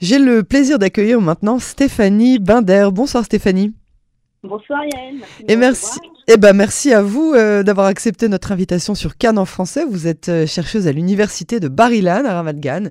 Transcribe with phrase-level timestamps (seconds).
[0.00, 2.88] J'ai le plaisir d'accueillir maintenant Stéphanie Binder.
[2.92, 3.74] Bonsoir Stéphanie.
[4.42, 5.16] Bonsoir Yael.
[5.16, 5.98] Merci Et merci.
[6.28, 9.84] Eh ben merci à vous euh, d'avoir accepté notre invitation sur Cannes en français.
[9.84, 12.84] Vous êtes euh, chercheuse à l'université de Bar-Ilan à Ramat Gan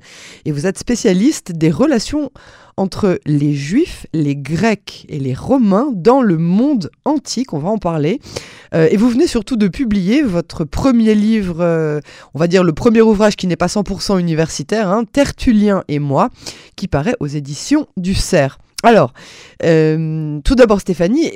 [0.46, 2.32] et vous êtes spécialiste des relations
[2.78, 7.54] entre les Juifs, les Grecs et les Romains dans le monde antique.
[7.54, 8.20] On va en parler.
[8.74, 12.00] Euh, et vous venez surtout de publier votre premier livre, euh,
[12.34, 16.30] on va dire le premier ouvrage qui n'est pas 100% universitaire, hein, Tertullien et moi,
[16.76, 18.60] qui paraît aux éditions du Cerf.
[18.84, 19.14] Alors,
[19.64, 21.32] euh, tout d'abord Stéphanie,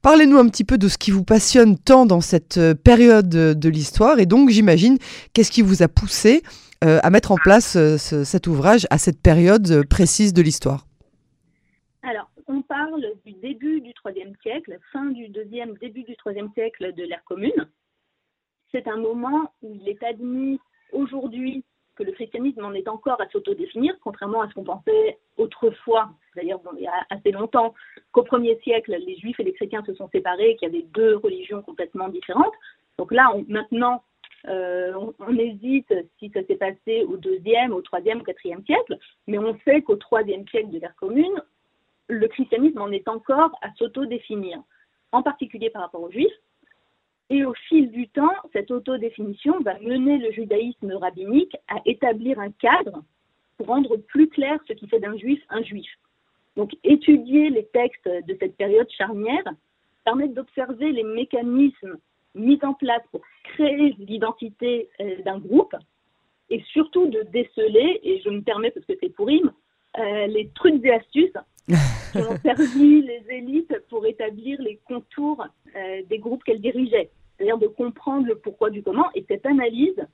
[0.00, 4.20] parlez-nous un petit peu de ce qui vous passionne tant dans cette période de l'histoire
[4.20, 4.96] et donc j'imagine
[5.32, 6.42] qu'est-ce qui vous a poussé
[6.80, 10.86] à mettre en place cet ouvrage à cette période précise de l'histoire?
[12.02, 16.94] Alors, on parle du début du IIIe siècle, fin du deuxième, début du IIIe siècle
[16.94, 17.68] de l'ère commune.
[18.72, 20.60] C'est un moment où il est admis
[20.92, 21.64] aujourd'hui
[21.98, 26.58] que le christianisme en est encore à s'autodéfinir, contrairement à ce qu'on pensait autrefois, c'est-à-dire
[26.76, 27.74] il y a assez longtemps,
[28.12, 31.16] qu'au premier siècle, les juifs et les chrétiens se sont séparés, qu'il y avait deux
[31.16, 32.54] religions complètement différentes.
[32.98, 34.04] Donc là, maintenant,
[34.46, 39.38] euh, on, hésite si ça s'est passé au deuxième, au troisième, au quatrième siècle, mais
[39.38, 41.42] on sait qu'au troisième siècle de l'ère commune,
[42.06, 44.62] le christianisme en est encore à s'auto-définir,
[45.10, 46.32] en particulier par rapport aux juifs.
[47.30, 52.50] Et au fil du temps, cette autodéfinition va mener le judaïsme rabbinique à établir un
[52.50, 53.02] cadre
[53.56, 55.90] pour rendre plus clair ce qui fait d'un juif un juif.
[56.56, 59.44] Donc étudier les textes de cette période charnière
[60.04, 61.98] permet d'observer les mécanismes
[62.34, 65.74] mis en place pour créer l'identité euh, d'un groupe
[66.50, 69.52] et surtout de déceler, et je me permets parce que c'est pour rime,
[69.98, 71.36] euh, les trucs et astuces
[72.12, 75.44] qui ont servi les élites pour établir les contours
[75.76, 77.10] euh, des groupes qu'elles dirigeaient.
[77.38, 79.06] C'est-à-dire de comprendre le pourquoi du comment.
[79.14, 80.04] Et cette analyse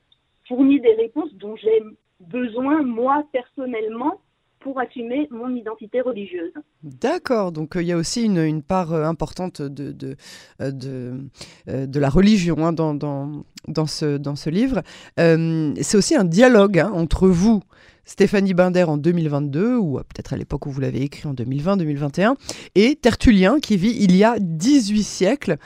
[0.47, 1.81] fournit des réponses dont j'ai
[2.19, 4.21] besoin, moi, personnellement,
[4.65, 6.51] pour assumer mon identité religieuse.
[6.81, 10.15] D'accord, donc euh, il y a aussi une, part euh, importante de, de,
[10.59, 14.81] euh, de, de, la religion hein, dans, dans, dans, ce, dans ce livre.
[15.17, 17.61] c'est aussi un dialogue hein, entre vous,
[18.05, 22.33] Stéphanie Binder en 2022, ou peut-être à l'époque où vous l'avez écrit en 2020-2021,
[22.73, 25.57] et Tertullien qui vit il y a 18 siècles.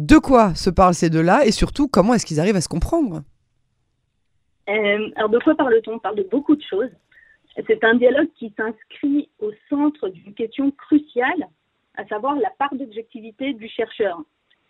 [0.00, 3.20] De quoi se parlent ces deux-là et surtout comment est-ce qu'ils arrivent à se comprendre?
[4.70, 5.92] Euh, Alors de quoi parle-t-on?
[5.92, 6.88] On parle de beaucoup de choses.
[7.66, 11.46] C'est un dialogue qui s'inscrit au centre d'une question cruciale,
[11.98, 14.18] à savoir la part d'objectivité du chercheur.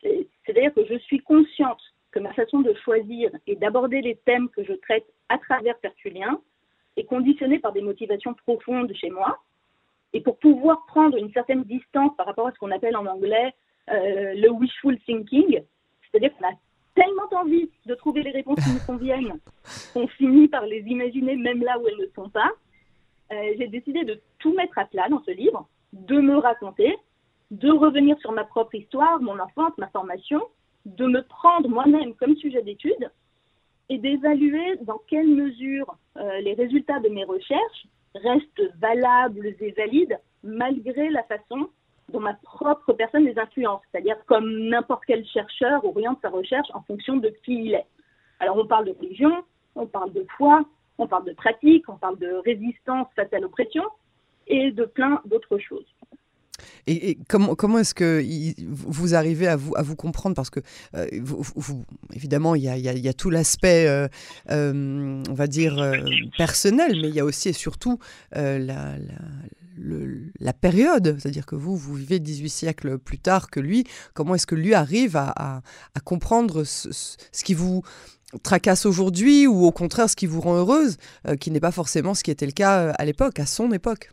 [0.02, 1.80] C'est-à-dire que je suis consciente
[2.10, 6.40] que ma façon de choisir et d'aborder les thèmes que je traite à travers Tertullien
[6.96, 9.38] est conditionnée par des motivations profondes chez moi.
[10.12, 13.54] Et pour pouvoir prendre une certaine distance par rapport à ce qu'on appelle en anglais
[13.92, 15.60] euh, le wishful thinking,
[16.10, 16.52] c'est-à-dire qu'on a
[16.94, 19.38] tellement envie de trouver les réponses qui nous conviennent
[19.92, 22.50] qu'on finit par les imaginer même là où elles ne sont pas.
[23.32, 26.96] Euh, j'ai décidé de tout mettre à plat dans ce livre, de me raconter,
[27.50, 30.40] de revenir sur ma propre histoire, mon enfance, ma formation,
[30.84, 33.10] de me prendre moi-même comme sujet d'étude
[33.88, 40.18] et d'évaluer dans quelle mesure euh, les résultats de mes recherches restent valables et valides
[40.42, 41.68] malgré la façon
[42.10, 46.82] dont ma propre personne les influence, c'est-à-dire comme n'importe quel chercheur oriente sa recherche en
[46.82, 47.86] fonction de qui il est.
[48.38, 49.44] Alors on parle de religion,
[49.74, 50.62] on parle de foi,
[50.98, 53.84] on parle de pratique, on parle de résistance face à l'oppression
[54.46, 55.86] et de plein d'autres choses.
[56.86, 58.22] Et, comment, comment est-ce que
[58.66, 60.34] vous arrivez à vous, à vous comprendre?
[60.34, 60.60] Parce que,
[60.94, 61.06] euh,
[62.14, 64.08] évidemment, il y a, tout l'aspect, euh,
[64.50, 65.76] euh, on va dire,
[66.36, 67.98] personnel, mais il y a aussi et surtout
[68.32, 68.96] la,
[69.80, 71.16] la, période.
[71.18, 73.84] C'est-à-dire que vous, vous vivez 18 siècles plus tard que lui.
[74.14, 75.60] Comment est-ce que lui arrive à, à,
[75.94, 77.82] à comprendre ce, ce, qui vous
[78.42, 80.96] tracasse aujourd'hui ou au contraire ce qui vous rend heureuse,
[81.40, 84.10] qui n'est pas forcément ce qui était le cas à l'époque, à son époque?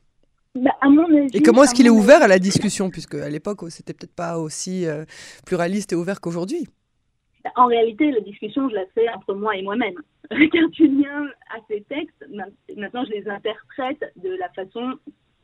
[0.63, 3.29] Bah, à mon avis, et comment est-ce qu'il est ouvert à la discussion, puisque à
[3.29, 5.05] l'époque, c'était peut-être pas aussi euh,
[5.45, 6.67] pluraliste et ouvert qu'aujourd'hui
[7.55, 9.93] En réalité, la discussion, je la fais entre moi et moi-même.
[10.31, 12.25] Quand tu viens à ces textes,
[12.75, 14.97] maintenant, je les interprète de la façon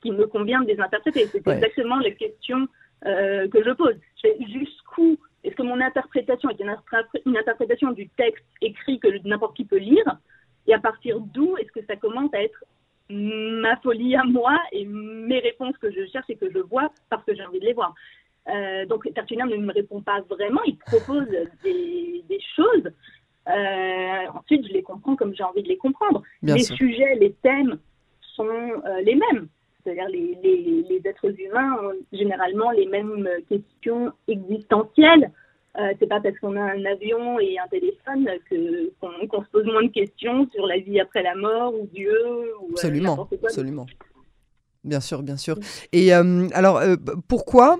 [0.03, 1.25] qui me convient de les interpréter.
[1.31, 2.67] C'est exactement la question
[3.05, 3.95] euh, que je pose.
[4.53, 6.75] Jusqu'où est-ce que mon interprétation est une,
[7.25, 10.17] une interprétation du texte écrit que n'importe qui peut lire?
[10.67, 12.63] Et à partir d'où est-ce que ça commence à être
[13.09, 17.23] ma folie à moi et mes réponses que je cherche et que je vois parce
[17.25, 17.93] que j'ai envie de les voir?
[18.49, 21.27] Euh, donc Tertullien ne me répond pas vraiment, il propose
[21.63, 22.91] des, des choses.
[23.49, 26.23] Euh, ensuite, je les comprends comme j'ai envie de les comprendre.
[26.41, 27.77] les sujets, les thèmes
[28.35, 29.47] sont euh, les mêmes.
[29.83, 35.31] C'est-à-dire les, les, les, êtres humains ont généralement les mêmes questions existentielles.
[35.79, 39.65] Euh, c'est pas parce qu'on a un avion et un téléphone que qu'on se pose
[39.65, 42.15] moins de questions sur la vie après la mort ou Dieu
[42.61, 43.85] ou absolument, absolument.
[44.83, 45.57] Bien sûr, bien sûr.
[45.91, 46.81] Et alors,
[47.27, 47.77] pourquoi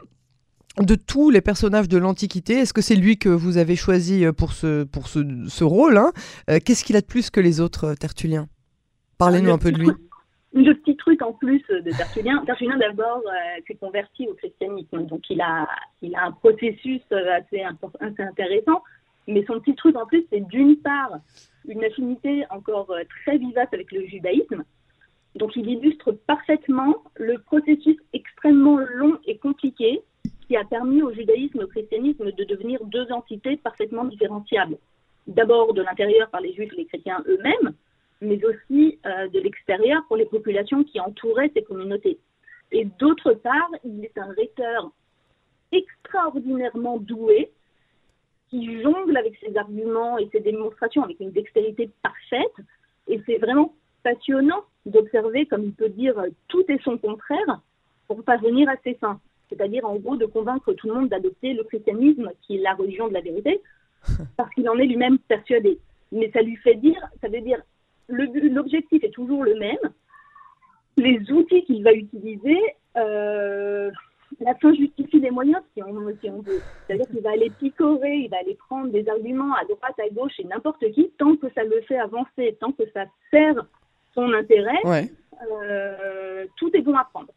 [0.80, 4.54] de tous les personnages de l'Antiquité, est-ce que c'est lui que vous avez choisi pour
[4.54, 6.12] ce, pour ce, rôle hein?
[6.48, 8.48] Qu'est-ce qu'il a de plus que les autres Tertulliens
[9.20, 9.90] Parlez-nous un peu de lui.
[10.56, 15.28] Le petit truc en plus de Tertullien, Tertullien d'abord euh, s'est converti au christianisme, donc
[15.32, 15.68] il a,
[16.04, 17.64] il a un processus euh, assez,
[18.00, 18.84] assez intéressant.
[19.28, 21.18] Mais son petit truc en plus, c'est d'une part
[21.68, 24.64] une affinité encore euh, très vivace avec le judaïsme.
[25.36, 30.02] Donc il illustre parfaitement le processus extrêmement long et compliqué
[30.48, 34.78] qui a permis au judaïsme et au christianisme de devenir deux entités parfaitement différenciables.
[35.26, 37.74] D'abord de l'intérieur par les juifs et les chrétiens eux-mêmes,
[38.24, 42.20] mais aussi euh, de l'extérieur pour les populations qui entouraient ces communautés.
[42.72, 44.92] Et d'autre part, il est un rhéteur
[45.72, 47.52] extraordinairement doué
[48.50, 52.66] qui jongle avec ses arguments et ses démonstrations avec une dextérité parfaite.
[53.08, 53.74] Et c'est vraiment
[54.04, 56.16] passionnant d'observer comme il peut dire
[56.48, 57.62] tout et son contraire
[58.08, 59.20] pour parvenir à ses fins.
[59.50, 63.08] C'est-à-dire, en gros, de convaincre tout le monde d'adopter le christianisme, qui est la religion
[63.08, 63.62] de la vérité,
[64.38, 65.80] parce qu'il en est lui-même persuadé.
[66.12, 67.62] Mais ça lui fait dire, ça veut dire
[68.10, 69.78] l'objectif est toujours le même.
[70.98, 72.60] Les outils qu'il va utiliser,
[72.98, 73.90] euh,
[74.40, 76.62] la fin justifie les moyens, si on, veut.
[76.86, 80.40] C'est-à-dire qu'il va aller picorer, il va aller prendre des arguments à droite, à gauche
[80.40, 83.56] et n'importe qui, tant que ça le fait avancer, tant que ça sert
[84.14, 85.10] son intérêt,
[85.52, 87.30] euh, tout est bon à prendre.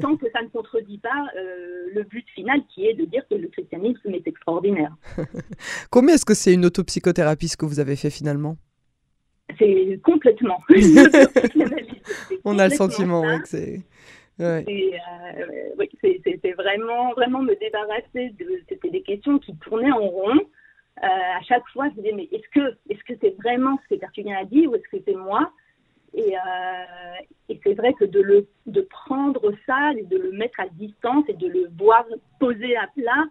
[0.00, 3.34] Tant, que ça ne contredit pas euh, le but final qui est de dire que
[3.34, 4.94] le christianisme est extraordinaire.
[5.90, 8.56] Combien est-ce que c'est une autopsychothérapie ce que vous avez fait finalement?
[9.58, 10.58] C'est complètement.
[12.44, 13.80] On a le sentiment que c'est.
[14.40, 14.92] Euh, oui,
[16.02, 18.60] c'était vraiment, vraiment me débarrasser de.
[18.68, 20.40] C'était des questions qui tournaient en rond.
[21.02, 23.94] Euh, à chaque fois, je me disais, mais est-ce que est-ce que c'est vraiment ce
[23.94, 25.50] que Tertullien a dit ou est-ce que c'est moi?
[26.14, 30.58] Et, euh, et c'est vrai que de, le, de prendre ça et de le mettre
[30.60, 32.06] à distance et de le voir
[32.40, 33.24] poser à plat,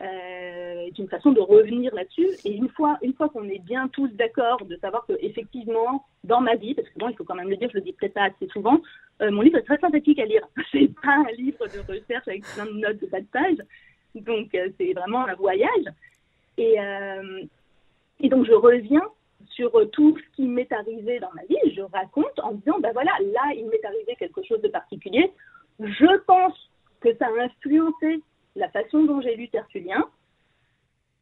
[0.00, 2.28] euh, est une façon de revenir là-dessus.
[2.44, 6.40] Et une fois, une fois qu'on est bien tous d'accord de savoir que effectivement, dans
[6.40, 8.14] ma vie, parce que bon, il faut quand même le dire, je le dis peut-être
[8.14, 8.80] pas assez souvent,
[9.20, 10.42] euh, mon livre est très sympathique à lire.
[10.72, 13.58] C'est pas un livre de recherche avec plein de notes de bas de page,
[14.14, 15.84] donc euh, c'est vraiment un voyage.
[16.58, 16.76] Et,
[18.20, 19.02] et donc je reviens
[19.46, 21.74] sur tout ce qui m'est arrivé dans ma vie.
[21.74, 25.32] Je raconte en disant, ben voilà, là, il m'est arrivé quelque chose de particulier.
[25.78, 26.70] Je pense
[27.00, 28.20] que ça a influencé
[28.56, 30.04] la façon dont j'ai lu Tertullien.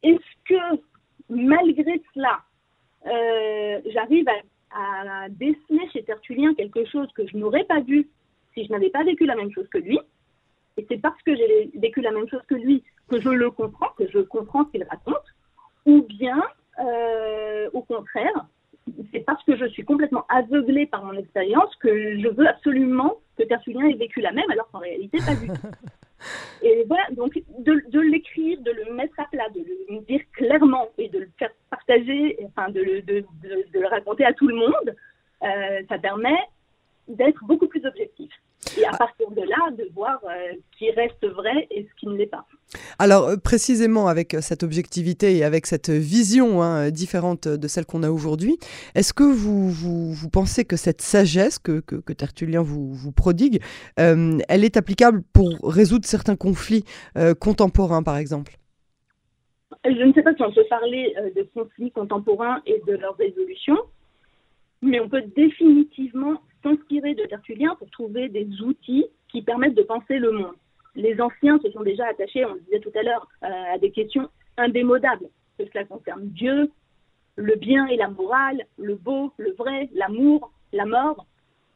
[0.03, 0.81] Est-ce que
[1.29, 2.39] malgré cela,
[3.05, 4.27] euh, j'arrive
[4.71, 8.09] à, à, déceler chez Tertullien quelque chose que je n'aurais pas vu
[8.53, 9.99] si je n'avais pas vécu la même chose que lui?
[10.77, 13.89] Et c'est parce que j'ai vécu la même chose que lui que je le comprends,
[13.97, 15.25] que je comprends ce qu'il raconte
[15.85, 16.41] Ou bien,
[16.79, 18.45] euh, au contraire,
[19.11, 23.47] c'est parce que je suis complètement aveuglée par mon expérience que je veux absolument que
[23.47, 25.53] Tertullien ait vécu la même, alors qu'en réalité, pas du tout.
[26.61, 31.07] Et voilà, donc de, l'écrire, de le mettre à plat, de le dire clairement et
[31.07, 33.23] de le faire partager, enfin de, de,
[33.73, 34.95] le raconter à tout le monde,
[35.43, 36.37] euh, ça permet
[37.07, 38.29] d'être beaucoup plus objectif.
[38.79, 42.07] Et à partir de là, de voir euh, ce qui reste vrai et ce qui
[42.07, 42.45] ne l'est pas.
[42.97, 48.03] Alors euh, précisément avec cette objectivité et avec cette vision hein, différente de celle qu'on
[48.03, 48.57] a aujourd'hui,
[48.95, 53.61] est-ce que vous, vous, pensez que cette sagesse que, que, Tertullien vous, vous prodigue,
[53.97, 56.83] elle est applicable pour résoudre certains conflits
[57.39, 58.53] contemporains par exemple?
[59.85, 63.77] Je ne sais pas si on peut parler de conflits contemporains et de leur résolution
[64.81, 70.19] mais on peut définitivement s'inspirer de Tertullien pour trouver des outils qui permettent de penser
[70.19, 70.55] le monde.
[70.95, 73.91] Les anciens se sont déjà attachés, on le disait tout à l'heure, euh, à des
[73.91, 76.71] questions indémodables, que cela concerne Dieu,
[77.35, 81.25] le bien et la morale, le beau, le vrai, l'amour, la mort,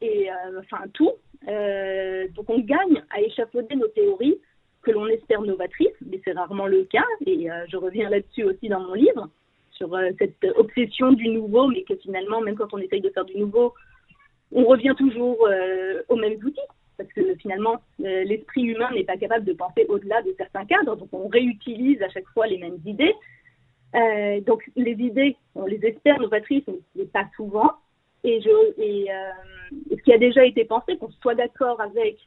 [0.02, 1.12] et euh, enfin tout.
[1.48, 4.40] Euh, donc on gagne à échafauder nos théories
[4.82, 8.82] que l'on espère novatrices, mais c'est rarement le cas, et je reviens là-dessus aussi dans
[8.82, 9.30] mon livre
[9.72, 13.38] sur cette obsession du nouveau, mais que finalement, même quand on essaye de faire du
[13.38, 13.74] nouveau,
[14.54, 16.60] on revient toujours euh, aux mêmes outils,
[16.98, 20.96] parce que finalement, euh, l'esprit humain n'est pas capable de penser au-delà de certains cadres,
[20.96, 23.14] donc on réutilise à chaque fois les mêmes idées.
[24.46, 27.72] donc les idées, on les espère novatrices, mais pas souvent.
[28.24, 29.08] Et, je, et,
[29.92, 32.18] ce qui a déjà été pensé, qu'on soit d'accord avec,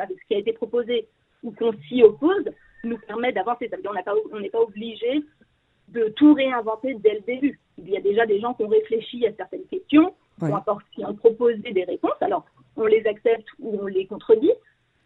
[0.00, 1.06] avec ce qui a été proposé
[1.42, 2.44] ou qu'on s'y oppose,
[2.84, 3.70] nous permet d'avancer.
[4.32, 5.22] On n'est pas obligé
[5.88, 7.58] de tout réinventer dès le début.
[7.78, 10.14] Il y a déjà des gens qui ont réfléchi à certaines questions,
[10.94, 12.20] qui ont proposé des réponses.
[12.20, 12.44] Alors,
[12.76, 14.52] on les accepte ou on les contredit,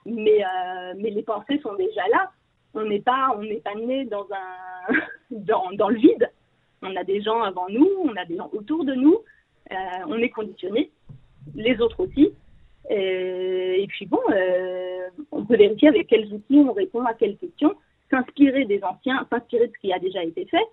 [0.04, 2.30] mais, euh, mais les pensées sont déjà là.
[2.74, 4.94] On n'est pas, on n'est pas né dans, un,
[5.30, 6.30] dans, dans, le vide.
[6.82, 9.18] On a des gens avant nous, on a des gens autour de nous,
[9.70, 9.74] euh,
[10.08, 10.90] on est conditionné,
[11.54, 12.32] les autres aussi.
[12.90, 14.18] Et, puis bon,
[15.30, 17.74] on peut vérifier avec quels outils on répond à quelles questions.
[18.10, 20.66] S'inspirer des anciens, s'inspirer de ce qui a déjà été fait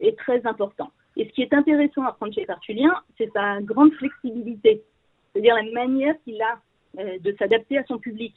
[0.00, 0.90] est très important.
[1.20, 4.82] Et ce qui est intéressant à prendre chez Tertullien, c'est sa grande flexibilité,
[5.30, 6.58] c'est-à-dire la manière qu'il a
[6.96, 8.34] de s'adapter à son public,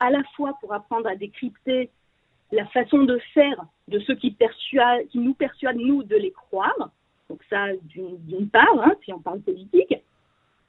[0.00, 1.90] à la fois pour apprendre à décrypter
[2.50, 4.34] la façon de faire de ceux qui,
[5.16, 6.90] nous persuadent, nous, de les croire.
[7.28, 9.94] Donc ça, d'une part, hein, si on parle politique,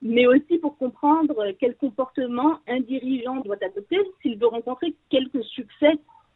[0.02, 5.94] mais aussi pour comprendre quel comportement un dirigeant doit adopter s'il veut rencontrer quelques succès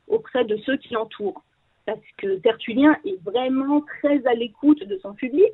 [0.07, 1.43] auprès de ceux qui l'entourent.
[1.85, 5.51] Parce que Tertullien est vraiment très à l'écoute de son public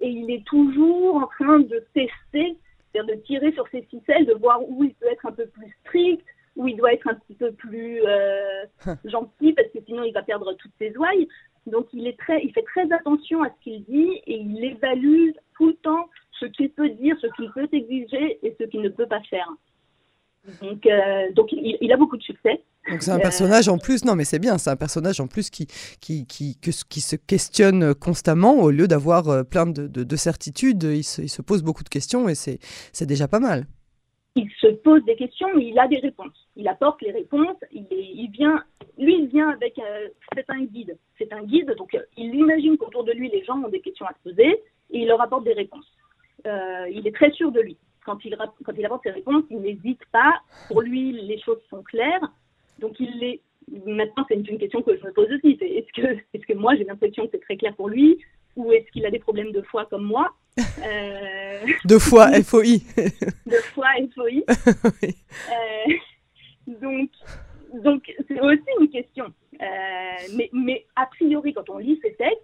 [0.00, 2.56] et il est toujours en train de tester,
[2.92, 5.76] c'est-à-dire de tirer sur ses ficelles, de voir où il peut être un peu plus
[5.80, 6.24] strict,
[6.56, 8.64] où il doit être un petit peu plus euh,
[9.04, 11.28] gentil parce que sinon il va perdre toutes ses ouailles.
[11.66, 15.30] Donc il, est très, il fait très attention à ce qu'il dit et il évalue
[15.56, 16.08] tout le temps
[16.40, 19.48] ce qu'il peut dire, ce qu'il peut exiger et ce qu'il ne peut pas faire.
[20.60, 22.62] Donc, euh, donc il, a beaucoup de succès.
[22.92, 25.50] Donc c'est un personnage en plus, non mais c'est bien, c'est un personnage en plus
[25.50, 25.66] qui,
[26.00, 31.02] qui, qui, qui se questionne constamment au lieu d'avoir euh, plein de, de, certitudes, il
[31.02, 33.66] se, il se, pose beaucoup de questions et c'est déjà pas mal
[34.34, 36.48] il se pose des questions, mais il a des réponses.
[36.56, 37.56] Il apporte les réponses.
[37.70, 38.62] Il, il vient,
[38.98, 39.78] lui, il vient avec.
[39.78, 40.96] Euh, c'est un guide.
[41.18, 44.06] C'est un guide, donc euh, il imagine qu'autour de lui, les gens ont des questions
[44.06, 44.48] à se poser
[44.90, 45.86] et il leur apporte des réponses.
[46.46, 47.76] Euh, il est très sûr de lui.
[48.04, 50.40] Quand il, quand il apporte ses réponses, il n'hésite pas.
[50.68, 52.32] Pour lui, les choses sont claires.
[52.78, 53.40] Donc il les.
[53.86, 55.56] Maintenant, c'est une, question que je me pose aussi.
[55.60, 58.18] est-ce que, est-ce que moi, j'ai l'impression que c'est très clair pour lui,
[58.56, 60.34] ou est-ce qu'il a des problèmes de foi comme moi?
[60.58, 61.60] Euh...
[61.84, 62.80] Deux fois FOI.
[63.46, 64.24] Deux fois FOI.
[65.02, 65.14] oui.
[65.52, 65.92] euh,
[66.66, 67.10] donc,
[67.82, 69.26] donc c'est aussi une question.
[69.60, 72.42] Euh, mais, mais a priori, quand on lit ces textes,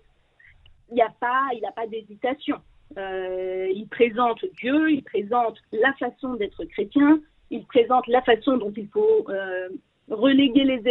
[0.91, 2.57] il n'y a pas, il a pas d'hésitation.
[2.97, 7.21] Euh, il présente Dieu, il présente la façon d'être chrétien,
[7.51, 9.69] il présente la façon dont il faut euh,
[10.11, 10.83] reléguer les,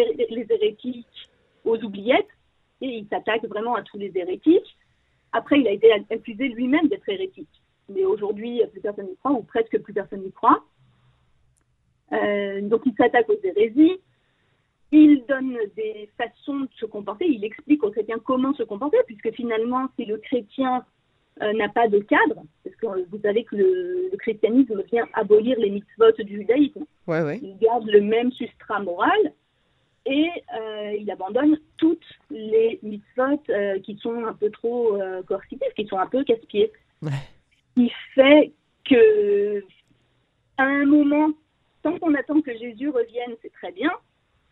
[0.50, 1.30] hérétiques
[1.66, 2.28] aux oubliettes,
[2.82, 4.78] et il s'attaque vraiment à tous les hérétiques.
[5.32, 7.62] Après, il a été accusé lui-même d'être hérétique.
[7.90, 10.64] Mais aujourd'hui, plus personne n'y croit, ou presque plus personne n'y croit.
[12.14, 13.98] Euh, donc, il s'attaque aux hérésies.
[14.92, 17.28] Il donne des façons de se comporter.
[17.28, 20.86] Il explique aux chrétiens comment se comporter, puisque finalement, si le chrétien
[21.42, 22.44] euh, n'a pas de cadre,
[22.78, 26.86] que vous savez que le, christianisme vient abolir les mitzvot du judaïsme.
[27.42, 29.34] Il garde le même substrat moral,
[30.08, 35.74] et euh, il abandonne toutes les mitzvot euh, qui sont un peu trop euh, coercitives,
[35.76, 36.72] qui sont un peu casse-pieds.
[37.02, 37.12] Ouais.
[37.76, 38.54] Il fait
[38.86, 39.64] que,
[40.58, 41.32] à un moment,
[41.84, 43.92] tant qu'on attend que Jésus revienne, c'est très bien.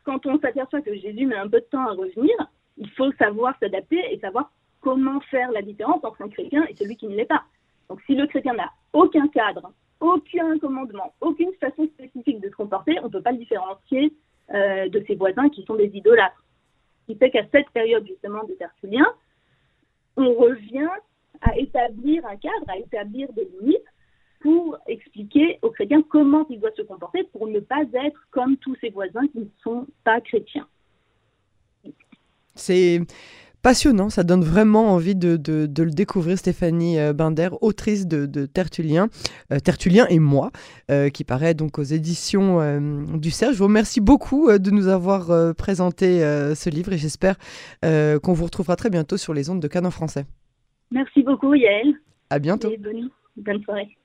[0.03, 2.35] Quand on s'aperçoit que Jésus met un peu de temps à revenir,
[2.77, 4.51] il faut savoir s'adapter et savoir
[4.81, 7.43] comment faire la différence entre un chrétien et celui qui ne l'est pas.
[7.89, 12.97] Donc, si le chrétien n'a aucun cadre, aucun commandement, aucune façon spécifique de se comporter,
[13.01, 14.13] on ne peut pas le différencier
[14.53, 16.43] euh, de ses voisins qui sont des idolâtres.
[17.01, 19.11] Ce qui fait qu'à cette période justement des Tertulliens,
[20.17, 20.89] on revient
[21.41, 23.85] à établir un cadre, à établir des limites
[24.39, 28.75] pour expliquer aux chrétiens comment ils doivent se comporter pour ne pas être comme tous
[28.81, 30.67] ses voisins qui ne sont pas chrétiens.
[32.53, 32.99] C'est
[33.65, 39.07] passionnant, ça donne vraiment envie de, le découvrir, Stéphanie euh, Binder, autrice de, Tertullien,
[39.51, 40.51] euh, Tertullien et moi,
[40.91, 42.59] euh, qui paraît donc aux éditions
[43.17, 43.53] du Cerf.
[43.53, 47.37] Je vous remercie beaucoup de nous avoir présenté ce livre et j'espère
[47.81, 50.25] qu'on vous retrouvera très bientôt sur les ondes de Canon français.
[50.91, 51.95] Merci beaucoup Yael.
[52.29, 52.69] À bientôt.
[53.37, 53.97] bonne soirée.